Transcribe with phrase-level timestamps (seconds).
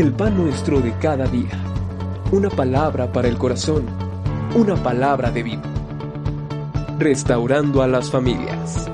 [0.00, 1.58] el pan nuestro de cada día.
[2.30, 3.86] Una palabra para el corazón,
[4.54, 5.62] una palabra de vida.
[6.98, 8.90] Restaurando a las familias.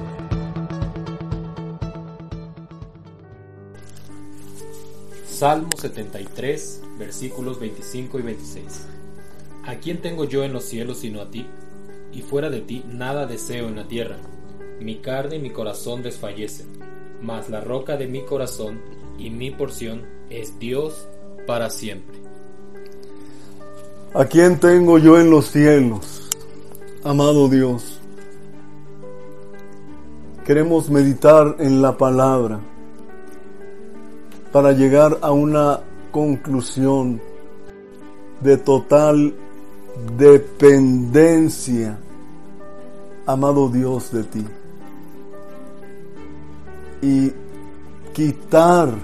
[5.26, 8.86] Salmo 73, versículos 25 y 26.
[9.66, 11.48] ¿A quién tengo yo en los cielos sino a ti?
[12.12, 14.18] Y fuera de ti nada deseo en la tierra.
[14.78, 16.68] Mi carne y mi corazón desfallecen,
[17.20, 18.80] mas la roca de mi corazón
[19.18, 21.06] y mi porción es Dios
[21.46, 22.20] para siempre.
[24.14, 26.28] ¿A quién tengo yo en los cielos?
[27.04, 28.00] Amado Dios,
[30.44, 32.60] queremos meditar en la palabra
[34.52, 37.20] para llegar a una conclusión
[38.40, 39.34] de total
[40.16, 41.98] dependencia,
[43.26, 44.44] amado Dios, de ti.
[47.00, 47.32] Y
[48.12, 48.94] quitar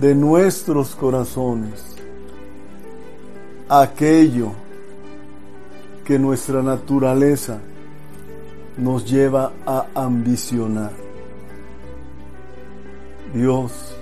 [0.00, 1.90] de nuestros corazones
[3.68, 4.52] aquello
[6.04, 7.60] que nuestra naturaleza
[8.76, 10.92] nos lleva a ambicionar.
[13.32, 13.94] Dios,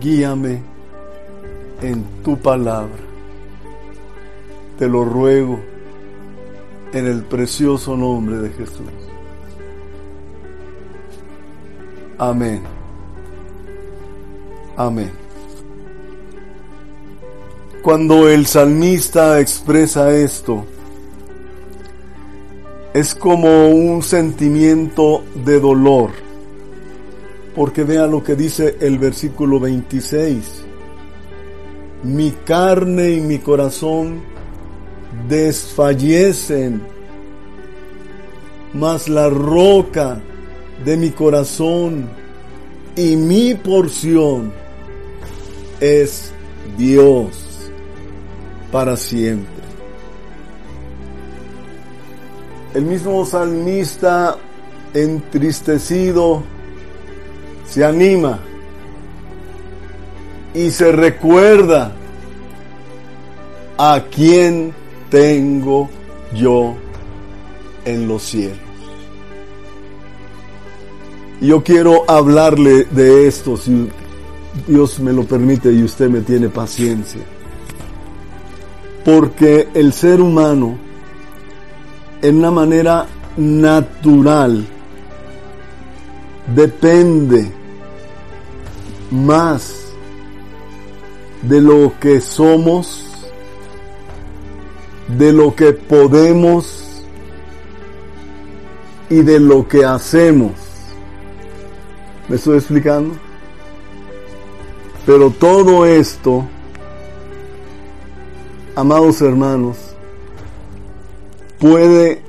[0.00, 0.62] guíame
[1.80, 3.02] en tu palabra.
[4.78, 5.58] Te lo ruego
[6.92, 8.86] en el precioso nombre de Jesús.
[12.18, 12.81] Amén.
[14.86, 15.12] Amén.
[17.82, 20.64] Cuando el salmista expresa esto,
[22.92, 26.10] es como un sentimiento de dolor
[27.54, 30.64] porque vea lo que dice el versículo 26.
[32.02, 34.20] Mi carne y mi corazón
[35.28, 36.82] desfallecen,
[38.74, 40.20] mas la roca
[40.84, 42.08] de mi corazón
[42.96, 44.61] y mi porción
[45.82, 46.32] es
[46.78, 47.70] Dios
[48.70, 49.50] para siempre.
[52.72, 54.36] El mismo salmista
[54.94, 56.44] entristecido
[57.66, 58.38] se anima
[60.54, 61.92] y se recuerda
[63.76, 64.72] a quién
[65.10, 65.90] tengo
[66.32, 66.76] yo
[67.84, 68.58] en los cielos.
[71.40, 73.56] Yo quiero hablarle de esto,
[74.66, 77.22] Dios me lo permite y usted me tiene paciencia.
[79.04, 80.76] Porque el ser humano,
[82.20, 84.64] en una manera natural,
[86.54, 87.50] depende
[89.10, 89.74] más
[91.42, 93.08] de lo que somos,
[95.18, 97.02] de lo que podemos
[99.10, 100.52] y de lo que hacemos.
[102.28, 103.31] ¿Me estoy explicando?
[105.04, 106.44] Pero todo esto,
[108.76, 109.76] amados hermanos,
[111.58, 112.22] puede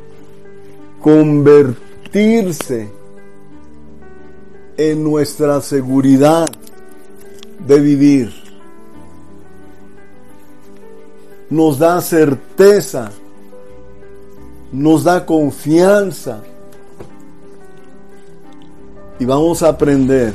[0.99, 2.91] convertirse
[4.75, 6.49] en nuestra seguridad
[7.59, 8.33] de vivir.
[11.51, 13.11] Nos da certeza,
[14.71, 16.41] nos da confianza
[19.19, 20.33] y vamos a aprender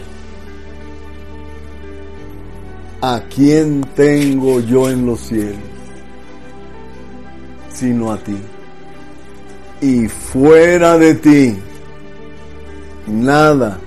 [3.01, 5.57] a quién tengo yo en los cielos,
[7.73, 8.37] sino a ti.
[9.81, 11.57] Y fuera de ti,
[13.07, 13.79] nada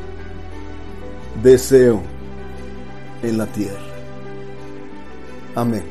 [1.43, 2.01] deseo
[3.21, 3.79] en la tierra.
[5.55, 5.83] Amén.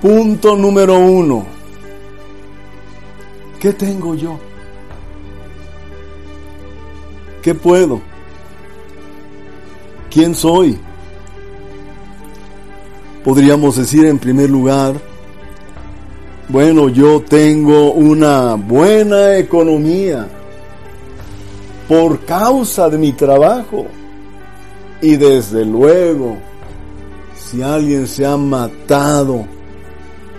[0.00, 1.44] Punto número uno.
[3.60, 4.38] ¿Qué tengo yo?
[7.42, 8.00] ¿Qué puedo?
[10.10, 10.78] ¿Quién soy?
[13.24, 14.94] Podríamos decir en primer lugar,
[16.48, 20.26] bueno, yo tengo una buena economía
[21.88, 23.86] por causa de mi trabajo.
[25.00, 26.36] Y desde luego,
[27.36, 29.46] si alguien se ha matado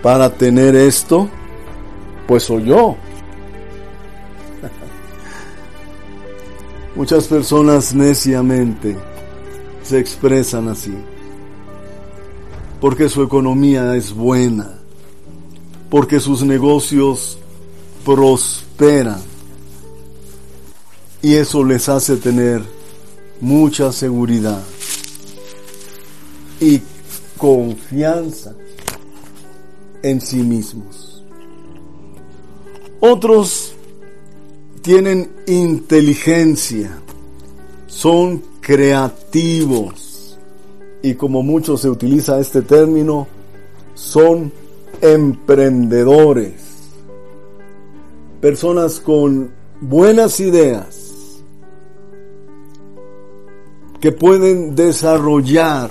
[0.02, 1.28] para tener esto,
[2.26, 2.96] pues soy yo.
[6.94, 8.96] Muchas personas neciamente
[9.82, 10.94] se expresan así,
[12.80, 14.78] porque su economía es buena,
[15.90, 17.38] porque sus negocios
[18.04, 19.20] prosperan,
[21.22, 22.62] y eso les hace tener
[23.40, 24.62] mucha seguridad
[26.60, 26.80] y
[27.36, 28.54] confianza
[30.02, 31.22] en sí mismos.
[33.00, 33.72] Otros
[34.82, 36.90] tienen inteligencia,
[37.86, 40.09] son creativos,
[41.02, 43.26] y como mucho se utiliza este término,
[43.94, 44.52] son
[45.00, 46.52] emprendedores,
[48.40, 49.50] personas con
[49.80, 51.42] buenas ideas
[54.00, 55.90] que pueden desarrollar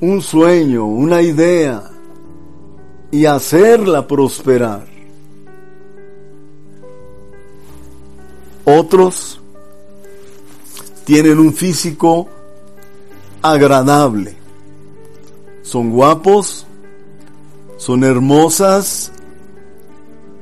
[0.00, 1.90] un sueño, una idea
[3.10, 4.86] y hacerla prosperar.
[8.64, 9.40] Otros
[11.04, 12.28] tienen un físico
[13.42, 14.36] agradable.
[15.62, 16.66] Son guapos,
[17.76, 19.12] son hermosas,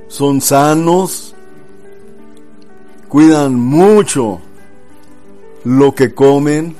[0.08, 1.34] son sanos,
[3.08, 4.40] cuidan mucho
[5.64, 6.74] lo que comen,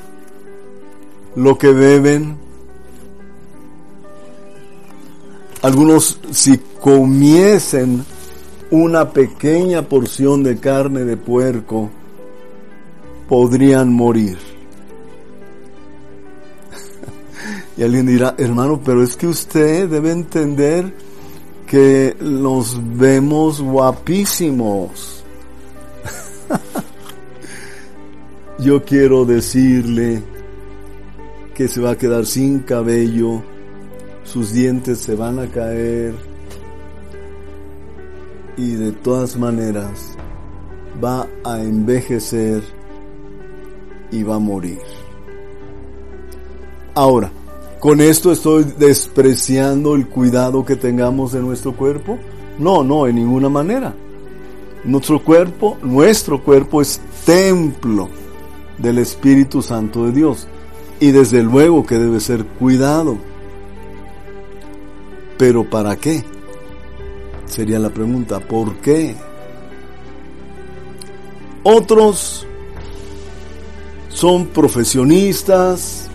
[1.37, 2.37] lo que beben.
[5.63, 8.05] Algunos si comiesen
[8.71, 11.91] una pequeña porción de carne de puerco,
[13.29, 14.58] podrían morir.
[17.79, 20.93] Y alguien dirá, hermano, pero es que usted debe entender
[21.65, 25.23] que los vemos guapísimos.
[28.59, 30.25] Yo quiero decirle
[31.55, 33.45] que se va a quedar sin cabello,
[34.25, 36.15] sus dientes se van a caer
[38.57, 40.17] y de todas maneras
[41.03, 42.61] va a envejecer
[44.11, 44.81] y va a morir.
[46.97, 47.31] Ahora,
[47.81, 52.19] ¿Con esto estoy despreciando el cuidado que tengamos de nuestro cuerpo?
[52.59, 53.95] No, no, en ninguna manera.
[54.83, 58.09] Nuestro cuerpo, nuestro cuerpo es templo
[58.79, 60.49] del Espíritu Santo de Dios.
[60.99, 63.17] Y desde luego que debe ser cuidado.
[65.37, 66.25] Pero ¿para qué?
[67.47, 69.15] Sería la pregunta, ¿por qué?
[71.63, 72.45] Otros
[74.09, 76.08] son profesionistas,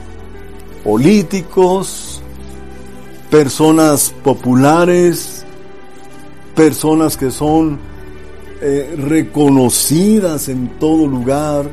[0.84, 2.22] políticos,
[3.30, 5.46] personas populares,
[6.56, 7.80] personas que son
[8.62, 11.66] eh, reconocidas en todo lugar.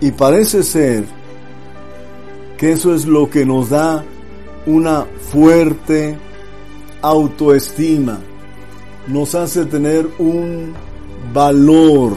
[0.00, 1.04] Y parece ser
[2.56, 4.04] que eso es lo que nos da
[4.66, 6.16] una fuerte
[7.00, 8.20] autoestima,
[9.08, 10.72] nos hace tener un
[11.32, 12.16] valor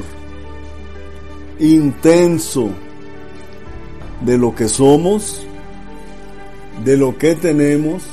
[1.59, 2.69] intenso
[4.21, 5.45] de lo que somos,
[6.83, 8.03] de lo que tenemos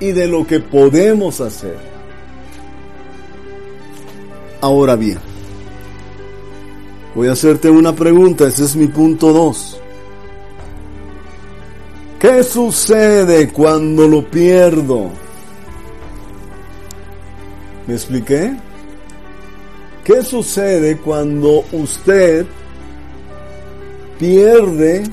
[0.00, 1.76] y de lo que podemos hacer.
[4.60, 5.18] Ahora bien,
[7.14, 9.80] voy a hacerte una pregunta, ese es mi punto 2.
[12.18, 15.10] ¿Qué sucede cuando lo pierdo?
[17.86, 18.56] ¿Me expliqué?
[20.02, 22.46] ¿Qué sucede cuando usted
[24.18, 25.04] pierde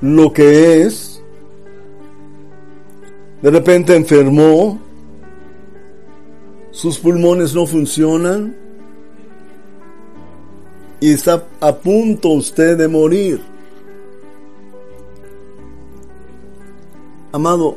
[0.00, 1.22] lo que es,
[3.42, 4.80] de repente enfermó,
[6.70, 8.54] sus pulmones no funcionan.
[11.00, 13.40] Y está a punto usted de morir.
[17.32, 17.76] Amado,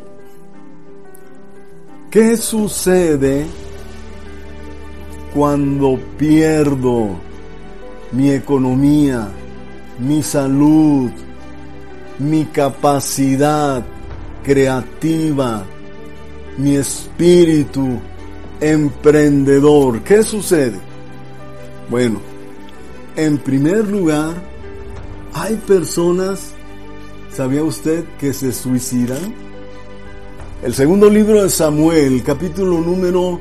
[2.10, 3.46] ¿qué sucede
[5.34, 7.10] cuando pierdo
[8.12, 9.28] mi economía,
[10.00, 11.12] mi salud,
[12.20, 13.84] mi capacidad
[14.44, 15.66] creativa,
[16.58, 18.00] mi espíritu
[18.60, 20.02] emprendedor.
[20.02, 20.78] ¿Qué sucede?
[21.90, 22.20] Bueno,
[23.16, 24.34] en primer lugar,
[25.34, 26.52] hay personas,
[27.32, 29.34] ¿sabía usted que se suicidan?
[30.62, 33.40] El segundo libro de Samuel, capítulo número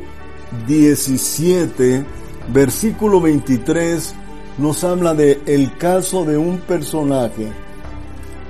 [0.68, 2.04] 17,
[2.52, 4.14] versículo 23,
[4.58, 7.48] nos habla de el caso de un personaje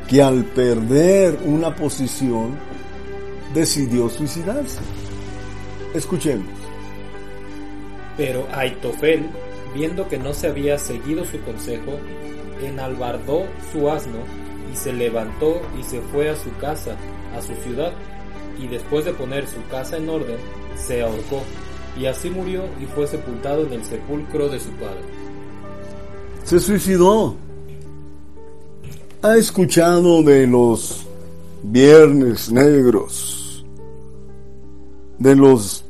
[0.08, 2.56] que al perder una posición
[3.54, 4.80] decidió suicidarse.
[5.94, 6.48] Escuchemos.
[8.16, 9.26] Pero Aitofel,
[9.74, 11.98] viendo que no se había seguido su consejo,
[12.62, 14.18] enalbardó su asno
[14.72, 16.96] y se levantó y se fue a su casa,
[17.36, 17.92] a su ciudad,
[18.58, 20.38] y después de poner su casa en orden,
[20.74, 21.42] se ahorcó,
[21.98, 25.02] y así murió y fue sepultado en el sepulcro de su padre.
[26.44, 27.36] Se suicidó
[29.20, 31.04] ha escuchado de los
[31.62, 33.64] viernes negros,
[35.18, 35.84] de los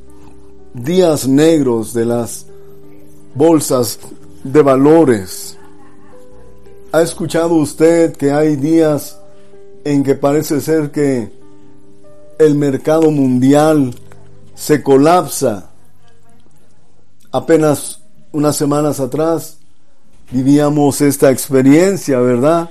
[0.73, 2.47] días negros de las
[3.35, 3.99] bolsas
[4.45, 5.59] de valores.
[6.93, 9.21] ¿Ha escuchado usted que hay días
[9.85, 11.31] en que parece ser que
[12.39, 13.95] el mercado mundial
[14.55, 15.69] se colapsa?
[17.31, 18.01] Apenas
[18.33, 19.59] unas semanas atrás
[20.31, 22.71] vivíamos esta experiencia, ¿verdad?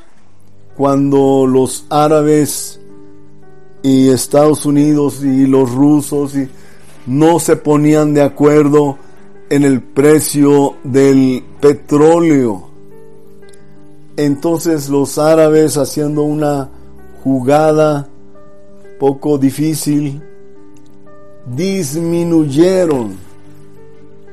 [0.78, 2.80] Cuando los árabes
[3.82, 6.34] y Estados Unidos y los rusos
[7.08, 8.98] no se ponían de acuerdo
[9.50, 12.70] en el precio del petróleo.
[14.18, 16.70] Entonces los árabes haciendo una
[17.24, 18.08] jugada
[19.00, 20.22] poco difícil
[21.56, 23.16] disminuyeron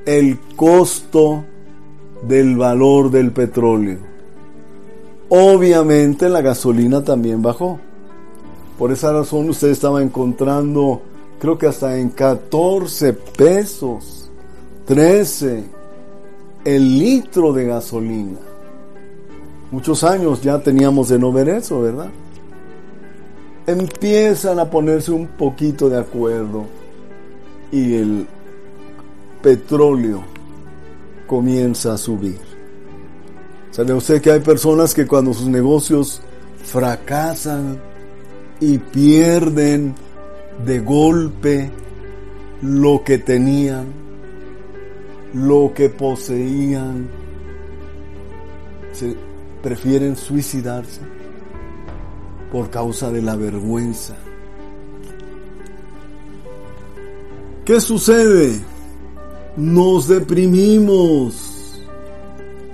[0.05, 1.43] el costo
[2.29, 4.14] del valor del petróleo.
[5.37, 7.81] Obviamente la gasolina también bajó.
[8.79, 11.03] Por esa razón usted estaba encontrando,
[11.41, 14.31] creo que hasta en 14 pesos,
[14.85, 15.65] 13
[16.65, 18.39] el litro de gasolina.
[19.73, 22.11] Muchos años ya teníamos de no ver eso, ¿verdad?
[23.67, 26.67] Empiezan a ponerse un poquito de acuerdo
[27.73, 28.27] y el
[29.43, 30.23] petróleo
[31.27, 32.54] comienza a subir.
[33.75, 36.21] ¿Sabe usted que hay personas que cuando sus negocios
[36.65, 37.83] fracasan
[38.61, 39.97] y pierden
[40.65, 41.73] de golpe
[42.63, 43.87] lo que tenían,
[45.33, 47.09] lo que poseían,
[48.93, 49.17] se
[49.61, 51.01] prefieren suicidarse
[52.53, 54.15] por causa de la vergüenza?
[57.65, 58.61] ¿Qué sucede?
[59.57, 61.54] Nos deprimimos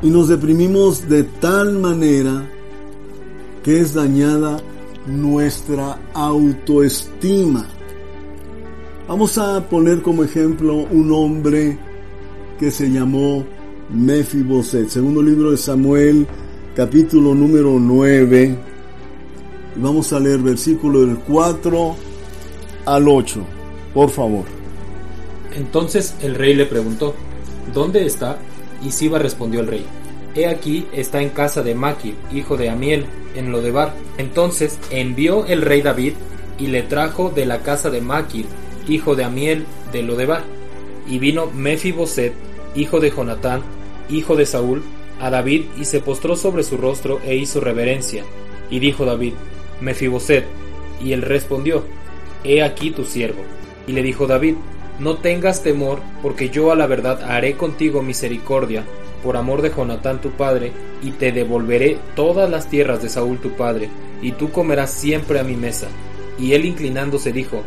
[0.03, 2.49] y nos deprimimos de tal manera
[3.63, 4.59] que es dañada
[5.07, 7.67] nuestra autoestima.
[9.09, 11.79] Vamos a poner como ejemplo un hombre
[12.59, 13.45] que se llamó
[13.93, 16.27] Mefiboset, segundo libro de Samuel,
[16.75, 18.57] capítulo número 9.
[19.77, 21.97] Y vamos a leer versículo del 4
[22.87, 23.41] al 8,
[23.93, 24.45] por favor.
[25.55, 27.15] Entonces el rey le preguntó,
[27.75, 28.39] ¿Dónde está?
[28.83, 29.85] Y Siba respondió el rey,
[30.35, 33.95] He aquí está en casa de Maquir, hijo de Amiel, en Lodebar.
[34.17, 36.15] Entonces envió el rey David
[36.59, 38.47] y le trajo de la casa de Maquir,
[38.89, 40.45] hijo de Amiel, de Lodebar.
[41.09, 42.33] Y vino Mefiboset,
[42.75, 43.63] hijo de Jonatán,
[44.09, 44.83] hijo de Saúl,
[45.21, 48.25] a David y se postró sobre su rostro e hizo reverencia.
[48.71, 49.35] Y dijo David,
[49.81, 50.45] Mefiboset,
[51.03, 51.85] y él respondió,
[52.45, 53.43] He aquí tu siervo.
[53.87, 54.55] Y le dijo David,
[55.01, 58.85] no tengas temor, porque yo a la verdad haré contigo misericordia,
[59.25, 63.53] por amor de Jonatán tu padre, y te devolveré todas las tierras de Saúl tu
[63.53, 63.89] padre,
[64.21, 65.89] y tú comerás siempre a mi mesa.
[66.39, 67.63] Y él inclinándose dijo,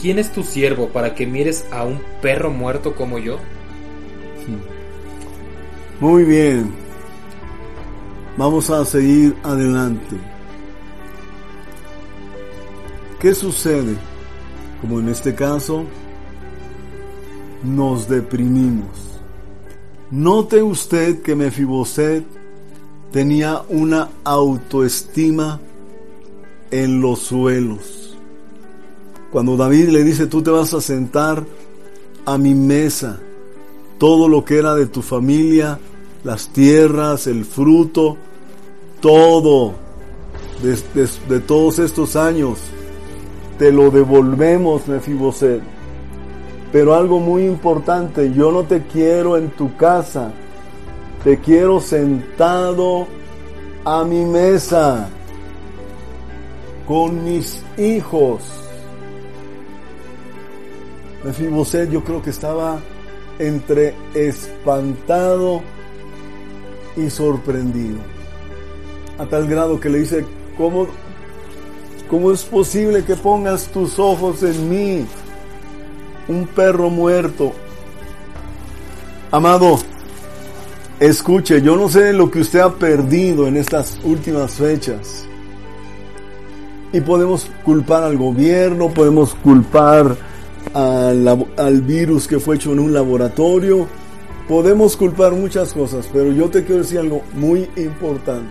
[0.00, 3.38] ¿quién es tu siervo para que mires a un perro muerto como yo?
[5.98, 6.74] Muy bien,
[8.36, 10.16] vamos a seguir adelante.
[13.18, 13.96] ¿Qué sucede?
[14.82, 15.86] Como en este caso,
[17.62, 18.88] nos deprimimos.
[20.10, 22.24] Note usted que Mefiboset
[23.10, 25.60] tenía una autoestima
[26.70, 28.16] en los suelos.
[29.32, 31.44] Cuando David le dice, tú te vas a sentar
[32.24, 33.18] a mi mesa,
[33.98, 35.78] todo lo que era de tu familia,
[36.24, 38.16] las tierras, el fruto,
[39.00, 39.74] todo
[40.62, 42.58] de, todos estos años,
[43.58, 45.75] te lo devolvemos, Mefiboset
[46.72, 50.32] pero algo muy importante, yo no te quiero en tu casa,
[51.22, 53.06] te quiero sentado
[53.84, 55.08] a mi mesa
[56.86, 58.42] con mis hijos.
[61.24, 62.78] Mefiboset yo creo que estaba
[63.38, 65.62] entre espantado
[66.96, 67.98] y sorprendido.
[69.18, 70.24] A tal grado que le dice,
[70.56, 70.86] ¿cómo,
[72.08, 75.06] cómo es posible que pongas tus ojos en mí?
[76.28, 77.52] Un perro muerto.
[79.30, 79.78] Amado,
[81.00, 85.26] escuche, yo no sé lo que usted ha perdido en estas últimas fechas.
[86.92, 90.16] Y podemos culpar al gobierno, podemos culpar
[90.72, 93.86] al, al, virus que fue hecho en un laboratorio,
[94.48, 98.50] podemos culpar muchas cosas, pero yo te quiero decir algo muy importante.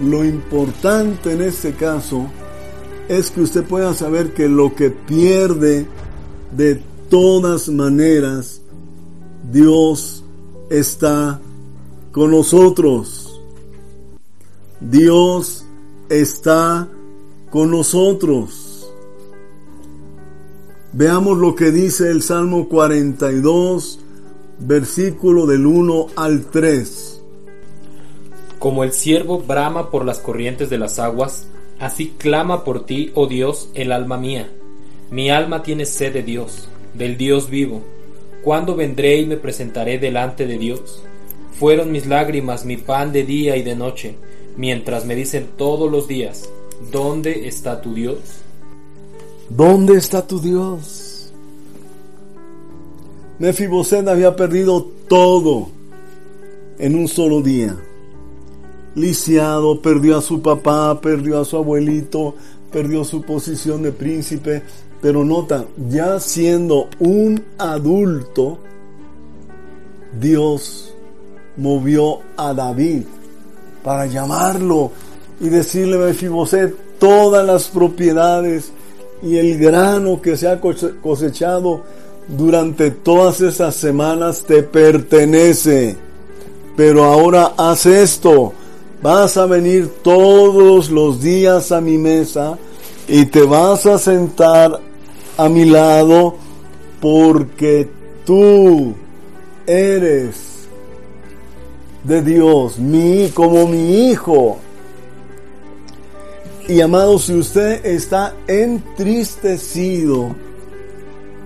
[0.00, 2.26] Lo importante en este caso
[3.08, 5.86] es que usted pueda saber que lo que pierde
[6.56, 8.62] de todas maneras,
[9.50, 10.24] Dios
[10.70, 11.40] está
[12.12, 13.40] con nosotros.
[14.80, 15.64] Dios
[16.08, 16.88] está
[17.50, 18.92] con nosotros.
[20.92, 23.98] Veamos lo que dice el Salmo 42,
[24.60, 27.20] versículo del 1 al 3.
[28.60, 31.48] Como el siervo brama por las corrientes de las aguas,
[31.80, 34.48] así clama por ti, oh Dios, el alma mía.
[35.10, 37.82] Mi alma tiene sed de Dios, del Dios vivo.
[38.42, 41.02] ¿Cuándo vendré y me presentaré delante de Dios?
[41.58, 44.16] Fueron mis lágrimas mi pan de día y de noche,
[44.56, 46.48] mientras me dicen todos los días,
[46.90, 48.18] ¿dónde está tu Dios?
[49.48, 51.32] ¿Dónde está tu Dios?
[53.38, 55.68] Mefiboset había perdido todo
[56.78, 57.76] en un solo día.
[58.94, 62.36] Lisiado, perdió a su papá, perdió a su abuelito,
[62.70, 64.62] perdió su posición de príncipe,
[65.04, 68.56] pero nota, ya siendo un adulto,
[70.18, 70.94] Dios
[71.58, 73.02] movió a David
[73.82, 74.92] para llamarlo
[75.42, 78.72] y decirle a Mefiboset todas las propiedades
[79.22, 81.82] y el grano que se ha cosechado
[82.26, 85.98] durante todas esas semanas te pertenece.
[86.78, 88.54] Pero ahora haz esto.
[89.02, 92.56] Vas a venir todos los días a mi mesa
[93.06, 94.93] y te vas a sentar
[95.36, 96.36] a mi lado
[97.00, 97.88] porque
[98.24, 98.94] tú
[99.66, 100.68] eres
[102.04, 104.58] de Dios, mi como mi hijo.
[106.68, 110.34] Y amado, si usted está entristecido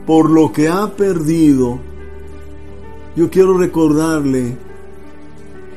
[0.06, 1.78] por lo que ha perdido,
[3.16, 4.56] yo quiero recordarle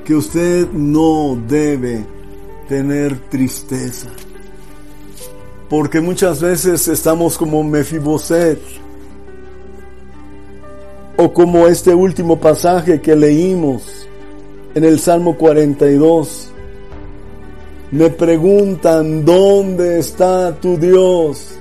[0.05, 2.05] que usted no debe
[2.67, 4.09] tener tristeza.
[5.71, 8.59] Porque muchas veces estamos como Mefiboset
[11.15, 14.05] o como este último pasaje que leímos
[14.75, 16.51] en el Salmo 42
[17.91, 21.55] me preguntan, ¿dónde está tu Dios?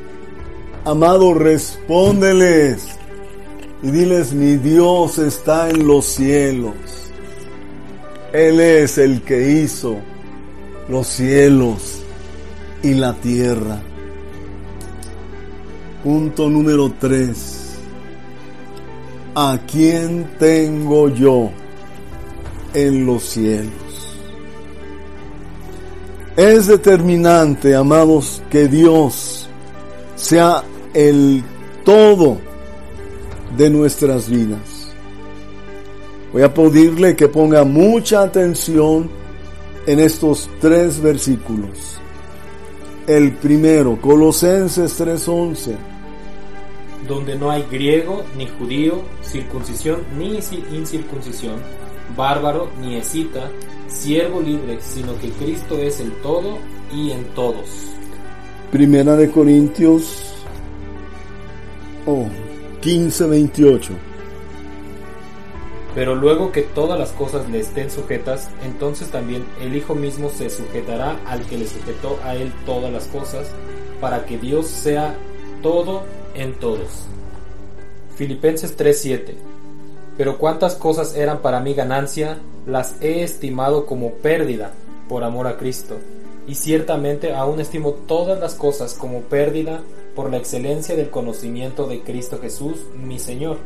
[0.84, 2.88] Amado, respóndeles
[3.80, 6.74] y diles, mi Dios está en los cielos.
[8.32, 9.98] Él es el que hizo
[10.88, 12.02] los cielos
[12.82, 13.82] y la tierra.
[16.02, 17.76] Punto número tres.
[19.34, 21.50] ¿A quién tengo yo
[22.72, 23.70] en los cielos?
[26.38, 29.46] Es determinante, amados, que Dios
[30.14, 31.44] sea el
[31.84, 32.38] todo
[33.58, 34.94] de nuestras vidas.
[36.32, 39.10] Voy a pedirle que ponga mucha atención
[39.86, 42.00] en estos tres versículos.
[43.06, 45.89] El primero, Colosenses 3:11.
[47.08, 50.38] Donde no hay griego ni judío, circuncisión ni
[50.72, 51.56] incircuncisión,
[52.16, 53.50] bárbaro ni escita,
[53.88, 56.58] siervo libre, sino que Cristo es el todo
[56.92, 57.66] y en todos.
[58.70, 60.30] Primera de Corintios
[62.06, 62.28] oh,
[62.80, 63.92] 15, 28.
[65.94, 70.48] Pero luego que todas las cosas le estén sujetas, entonces también el Hijo mismo se
[70.48, 73.50] sujetará al que le sujetó a él todas las cosas,
[74.00, 75.16] para que Dios sea
[75.62, 77.06] todo en todos.
[78.16, 79.34] Filipenses 3:7
[80.16, 84.72] Pero cuántas cosas eran para mí ganancia, las he estimado como pérdida
[85.08, 85.96] por amor a Cristo,
[86.46, 89.80] y ciertamente aún estimo todas las cosas como pérdida
[90.14, 93.58] por la excelencia del conocimiento de Cristo Jesús, mi Señor,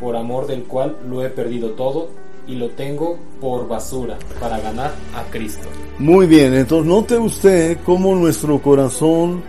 [0.00, 2.08] por amor del cual lo he perdido todo
[2.46, 5.68] y lo tengo por basura para ganar a Cristo.
[5.98, 9.42] Muy bien, entonces note usted cómo nuestro corazón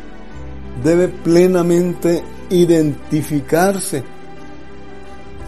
[0.83, 4.03] debe plenamente identificarse,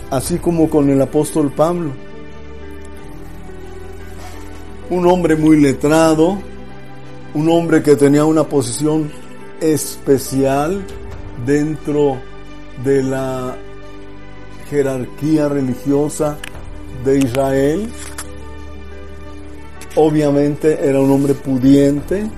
[0.09, 1.91] así como con el apóstol Pablo
[4.89, 6.37] un hombre muy letrado,
[7.33, 9.11] un hombre que tenía una posición
[9.59, 10.83] especial
[11.45, 12.17] dentro
[12.83, 13.55] de la
[14.69, 16.37] jerarquía religiosa
[17.03, 17.89] de Israel.
[19.95, 22.29] Obviamente era un hombre pudiente,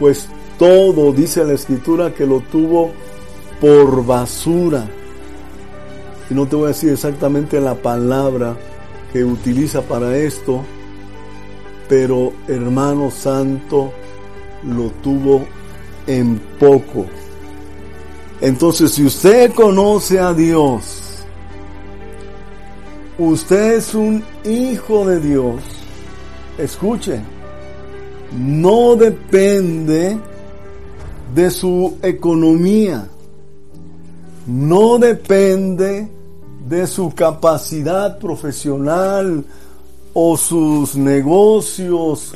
[0.00, 2.92] pues todo, dice la escritura, que lo tuvo
[3.60, 4.88] por basura.
[6.30, 8.56] Y no te voy a decir exactamente la palabra
[9.12, 10.62] que utiliza para esto,
[11.88, 13.92] pero hermano santo
[14.64, 15.46] lo tuvo
[16.06, 17.06] en poco.
[18.40, 21.24] Entonces, si usted conoce a Dios,
[23.18, 25.62] usted es un hijo de Dios,
[26.56, 27.20] escuche,
[28.36, 30.18] no depende
[31.34, 33.08] de su economía,
[34.48, 36.08] no depende
[36.66, 39.44] de su capacidad profesional,
[40.20, 42.32] o sus negocios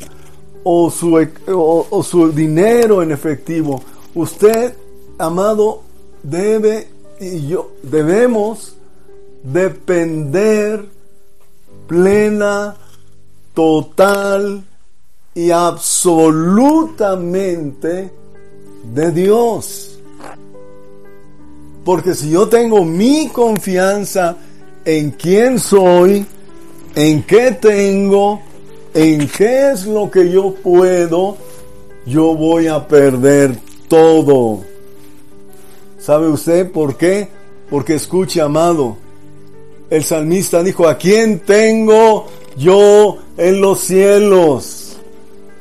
[0.63, 3.83] o su, o, su dinero en efectivo.
[4.15, 4.73] Usted,
[5.17, 5.81] amado,
[6.23, 6.87] debe
[7.19, 8.77] y yo debemos
[9.43, 10.85] depender
[11.87, 12.77] plena,
[13.53, 14.63] total
[15.35, 18.09] y absolutamente
[18.93, 19.92] de Dios.
[21.83, 24.37] Porque si yo tengo mi confianza
[24.85, 26.25] en quién soy,
[26.95, 28.41] en qué tengo,
[28.93, 31.37] en qué es lo que yo puedo,
[32.05, 34.61] yo voy a perder todo.
[35.99, 37.27] ¿Sabe usted por qué?
[37.69, 38.97] Porque escuche, amado,
[39.89, 44.97] el salmista dijo, ¿a quién tengo yo en los cielos?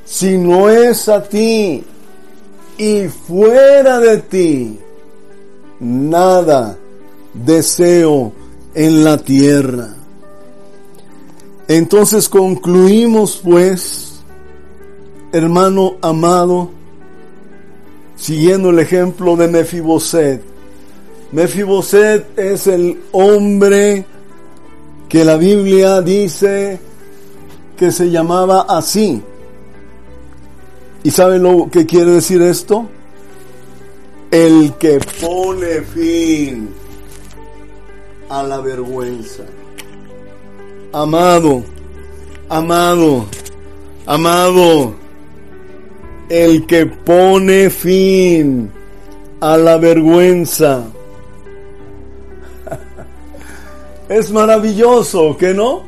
[0.04, 1.84] Si no es a ti
[2.76, 4.78] y fuera de ti,
[5.82, 6.78] nada
[7.34, 8.32] deseo
[8.74, 9.94] en la tierra.
[11.68, 14.20] Entonces concluimos pues,
[15.32, 16.70] hermano amado,
[18.16, 20.42] siguiendo el ejemplo de Mefiboset.
[21.32, 24.04] Mefiboset es el hombre
[25.08, 26.78] que la Biblia dice
[27.76, 29.22] que se llamaba así.
[31.02, 32.88] ¿Y saben lo que quiere decir esto?
[34.32, 36.68] El que pone fin
[38.28, 39.44] a la vergüenza
[40.92, 41.64] amado,
[42.48, 43.24] amado,
[44.06, 44.94] amado,
[46.28, 48.70] el que pone fin
[49.40, 50.84] a la vergüenza.
[54.08, 55.84] Es maravilloso, ¿que no?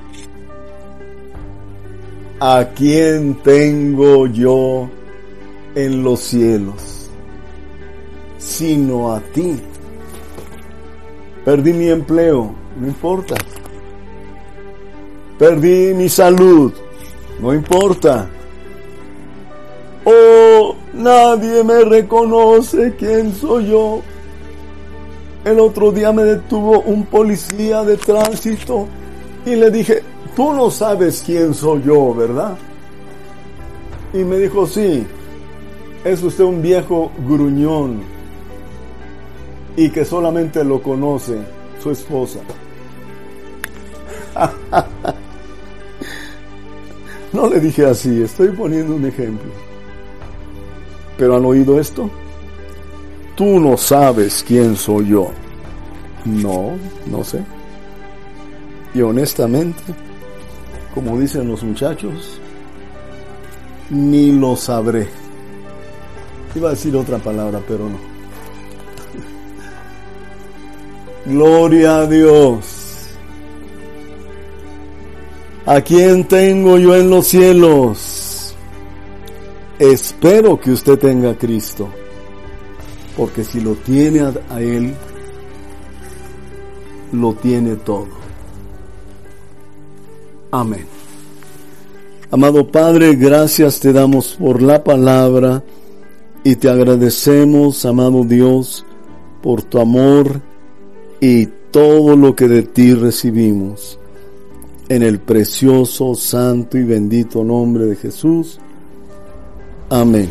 [2.41, 4.89] ¿A quién tengo yo
[5.75, 6.94] en los cielos?
[8.55, 9.61] Sino a ti.
[11.45, 13.35] Perdí mi empleo, no importa.
[15.37, 16.73] Perdí mi salud.
[17.41, 18.29] No importa.
[20.05, 24.03] Oh, nadie me reconoce quién soy yo.
[25.45, 28.87] El otro día me detuvo un policía de tránsito
[29.45, 30.01] y le dije,
[30.37, 32.57] tú no sabes quién soy yo, ¿verdad?
[34.13, 35.05] Y me dijo, sí,
[36.05, 38.14] es usted un viejo gruñón
[39.77, 41.39] y que solamente lo conoce
[41.83, 42.41] su esposa.
[47.35, 49.51] No le dije así, estoy poniendo un ejemplo.
[51.19, 52.09] Pero han oído esto?
[53.35, 55.33] Tú no sabes quién soy yo.
[56.25, 56.75] No,
[57.07, 57.43] no sé.
[58.95, 59.83] Y honestamente,
[60.95, 62.39] como dicen los muchachos,
[63.91, 65.09] ni lo sabré.
[66.55, 68.14] Iba a decir otra palabra, pero no.
[71.27, 72.65] Gloria a Dios.
[75.65, 78.55] ¿A quién tengo yo en los cielos?
[79.79, 81.89] Espero que usted tenga a Cristo,
[83.17, 84.95] porque si lo tiene a, Él,
[87.13, 88.09] lo tiene todo.
[90.51, 90.87] Amén.
[92.31, 95.63] Amado Padre, gracias te damos por la palabra
[96.45, 98.85] y te agradecemos, amado Dios,
[99.43, 100.43] por tu amor
[101.21, 103.99] y todo lo que de ti recibimos
[104.89, 108.59] en el precioso, santo y bendito nombre de Jesús.
[109.91, 110.29] Amén.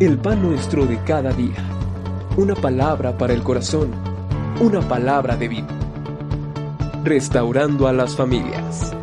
[0.00, 1.56] El pan nuestro de cada día.
[2.36, 3.90] Una palabra para el corazón.
[4.60, 5.66] Una palabra de vida.
[7.02, 8.97] Restaurando a las familias.